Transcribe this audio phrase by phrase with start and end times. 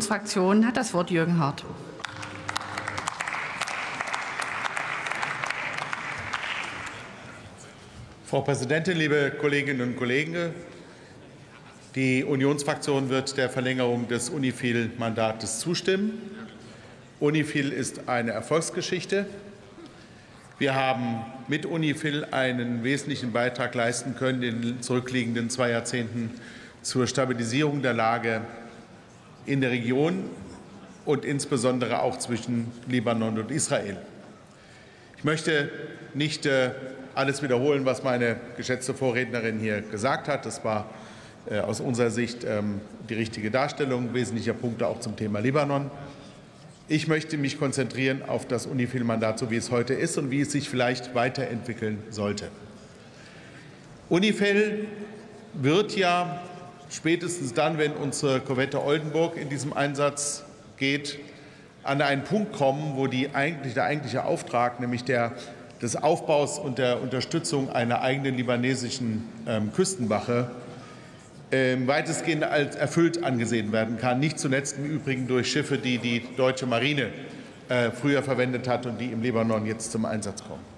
[0.00, 1.66] Fraktion hat das Wort Jürgen Hart.
[8.24, 10.54] Frau Präsidentin, liebe Kolleginnen und Kollegen!
[11.94, 16.12] Die Unionsfraktion wird der Verlängerung des UNIFIL-Mandates zustimmen.
[17.20, 19.26] UNIFIL ist eine Erfolgsgeschichte.
[20.56, 26.30] Wir haben mit UNIFIL einen wesentlichen Beitrag leisten können in den zurückliegenden zwei Jahrzehnten
[26.80, 28.40] zur Stabilisierung der Lage
[29.46, 30.24] in der Region
[31.04, 33.96] und insbesondere auch zwischen Libanon und Israel.
[35.18, 35.70] Ich möchte
[36.14, 36.70] nicht äh,
[37.14, 40.46] alles wiederholen, was meine geschätzte Vorrednerin hier gesagt hat.
[40.46, 40.86] Das war
[41.50, 45.90] äh, aus unserer Sicht ähm, die richtige Darstellung wesentlicher Punkte auch zum Thema Libanon.
[46.88, 50.52] Ich möchte mich konzentrieren auf das UNIFIL-Mandat, so wie es heute ist und wie es
[50.52, 52.48] sich vielleicht weiterentwickeln sollte.
[54.08, 54.86] UNIFIL
[55.54, 56.42] wird ja
[56.92, 60.44] spätestens dann, wenn unsere Korvette Oldenburg in diesem Einsatz
[60.76, 61.18] geht,
[61.82, 65.32] an einen Punkt kommen, wo eigentlich, der eigentliche Auftrag, nämlich der
[65.82, 70.48] des Aufbaus und der Unterstützung einer eigenen libanesischen ähm, Küstenwache,
[71.50, 74.20] ähm, weitestgehend als erfüllt angesehen werden kann.
[74.20, 77.08] Nicht zuletzt im Übrigen durch Schiffe, die die deutsche Marine
[77.68, 80.71] äh, früher verwendet hat und die im Libanon jetzt zum Einsatz kommen.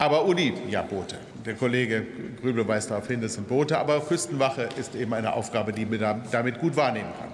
[0.00, 1.18] Aber Uni, ja, Boote.
[1.44, 2.06] Der Kollege
[2.40, 6.22] Grübel weist darauf hin, es sind Boote, aber Küstenwache ist eben eine Aufgabe, die man
[6.32, 7.28] damit gut wahrnehmen kann.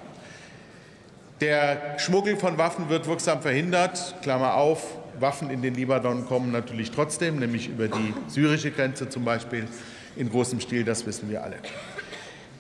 [1.41, 4.17] Der Schmuggel von Waffen wird wirksam verhindert.
[4.21, 4.83] Klammer auf,
[5.21, 9.69] Waffen in den Libanon kommen natürlich trotzdem, nämlich über die syrische Grenze zum Beispiel
[10.17, 11.59] in großem Stil, das wissen wir alle.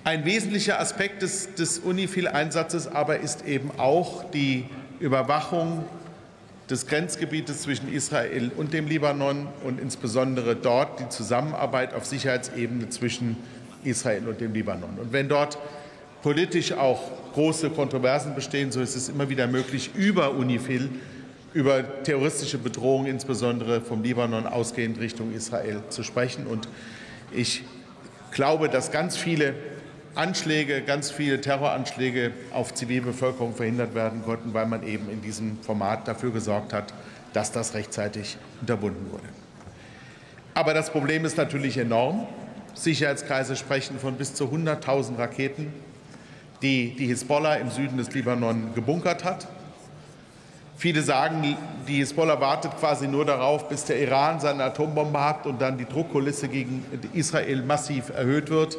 [0.04, 4.66] Ein wesentlicher Aspekt des, des UNIFIL-Einsatzes aber ist eben auch die
[5.00, 5.84] Überwachung
[6.70, 13.36] des Grenzgebietes zwischen Israel und dem Libanon und insbesondere dort die Zusammenarbeit auf Sicherheitsebene zwischen
[13.84, 14.98] Israel und dem Libanon.
[15.00, 15.58] Und wenn dort
[16.23, 17.00] politisch auch
[17.34, 20.89] große Kontroversen bestehen, so ist es immer wieder möglich, über UNIFIL,
[21.53, 26.46] über terroristische Bedrohungen, insbesondere vom Libanon ausgehend Richtung Israel, zu sprechen.
[26.46, 26.69] Und
[27.33, 27.63] ich
[28.33, 29.55] glaube, dass ganz viele
[30.16, 36.08] Anschläge, ganz viele Terroranschläge auf Zivilbevölkerung verhindert werden konnten, weil man eben in diesem Format
[36.08, 36.94] dafür gesorgt hat,
[37.34, 39.28] dass das rechtzeitig unterbunden wurde.
[40.54, 42.27] Aber das Problem ist natürlich enorm.
[42.72, 45.72] Sicherheitskreise sprechen von bis zu 100.000 Raketen,
[46.62, 49.46] die die Hisbollah im Süden des Libanon gebunkert hat.
[50.78, 51.56] Viele sagen,
[51.86, 55.86] die Hisbollah wartet quasi nur darauf, bis der Iran seine Atombombe hat und dann die
[55.86, 58.78] Druckkulisse gegen Israel massiv erhöht wird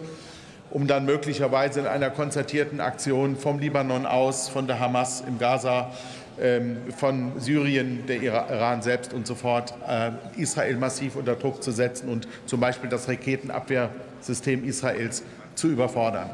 [0.69, 5.91] um dann möglicherweise in einer konzertierten Aktion vom Libanon aus, von der Hamas im Gaza,
[6.39, 11.71] ähm, von Syrien, der Iran selbst und so fort, äh, Israel massiv unter Druck zu
[11.71, 15.23] setzen und zum Beispiel das Raketenabwehrsystem Israels
[15.55, 16.29] zu überfordern.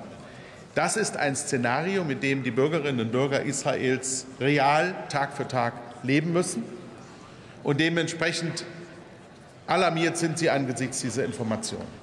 [0.76, 5.74] Das ist ein Szenario, mit dem die Bürgerinnen und Bürger Israels real Tag für Tag
[6.02, 6.64] leben müssen.
[7.64, 8.66] Und dementsprechend
[9.68, 12.03] alarmiert sind sie angesichts dieser Informationen.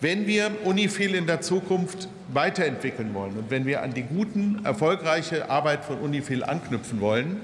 [0.00, 5.50] Wenn wir Unifil in der Zukunft weiterentwickeln wollen und wenn wir an die guten, erfolgreiche
[5.50, 7.40] Arbeit von Unifil anknüpfen wollen,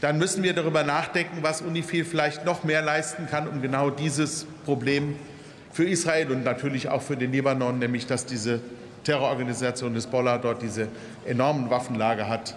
[0.00, 4.46] dann müssen wir darüber nachdenken, was Unifil vielleicht noch mehr leisten kann, um genau dieses
[4.64, 5.14] Problem
[5.72, 8.60] für Israel und natürlich auch für den Libanon, nämlich dass diese
[9.04, 10.88] Terrororganisation Hisbollah dort diese
[11.24, 12.56] enormen Waffenlager hat,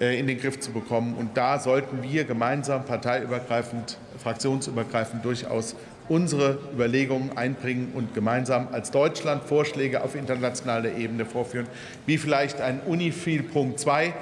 [0.00, 1.14] äh, in den Griff zu bekommen.
[1.16, 5.74] Und da sollten wir gemeinsam, parteiübergreifend, fraktionsübergreifend durchaus
[6.08, 11.66] unsere Überlegungen einbringen und gemeinsam als Deutschland Vorschläge auf internationaler Ebene vorführen,
[12.06, 14.14] wie vielleicht ein Unifil Punkt 2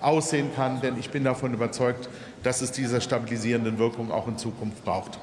[0.00, 0.80] aussehen kann.
[0.80, 2.08] Denn ich bin davon überzeugt,
[2.42, 5.18] dass es diese stabilisierenden Wirkung auch in Zukunft braucht.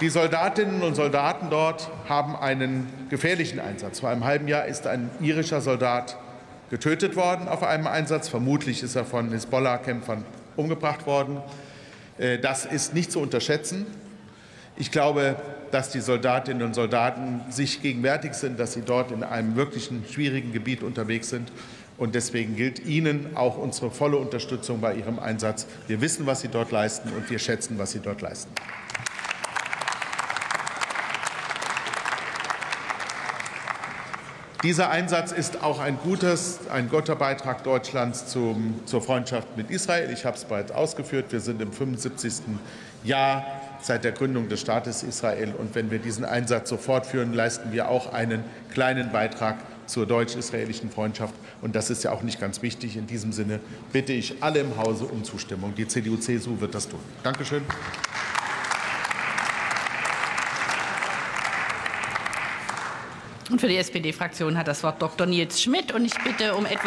[0.00, 3.98] Die Soldatinnen und Soldaten dort haben einen gefährlichen Einsatz.
[3.98, 6.16] Vor einem halben Jahr ist ein irischer Soldat
[6.70, 8.28] getötet worden auf einem Einsatz.
[8.28, 10.24] Vermutlich ist er von Hisbollah-Kämpfern
[10.56, 11.38] umgebracht worden.
[12.18, 13.86] Äh, das ist nicht zu unterschätzen.
[14.76, 15.36] Ich glaube,
[15.70, 20.52] dass die Soldatinnen und Soldaten sich gegenwärtig sind, dass sie dort in einem wirklichen schwierigen
[20.52, 21.50] Gebiet unterwegs sind.
[21.98, 25.66] Und deswegen gilt Ihnen auch unsere volle Unterstützung bei Ihrem Einsatz.
[25.88, 28.52] Wir wissen, was Sie dort leisten, und wir schätzen, was Sie dort leisten.
[34.64, 40.10] Dieser Einsatz ist auch ein gutes, ein guter Beitrag Deutschlands zum, zur Freundschaft mit Israel.
[40.10, 41.26] Ich habe es bereits ausgeführt.
[41.30, 42.42] Wir sind im 75.
[43.04, 43.46] Jahr
[43.80, 45.54] seit der Gründung des Staates Israel.
[45.56, 50.90] Und wenn wir diesen Einsatz so fortführen, leisten wir auch einen kleinen Beitrag zur deutsch-israelischen
[50.90, 51.34] Freundschaft.
[51.62, 52.96] Und das ist ja auch nicht ganz wichtig.
[52.96, 53.60] In diesem Sinne
[53.92, 55.72] bitte ich alle im Hause um Zustimmung.
[55.76, 57.00] Die CDU-CSU wird das tun.
[57.22, 57.62] Dankeschön.
[63.50, 65.26] Und für die SPD-Fraktion hat das Wort Dr.
[65.26, 65.92] Nils Schmidt.
[65.92, 66.84] Und ich bitte um etwas